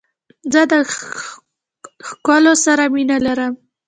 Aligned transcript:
زه 0.53 0.61
د 0.71 0.73
کښلو 2.05 2.53
سره 2.65 2.83
مینه 2.93 3.17
لرم. 3.25 3.53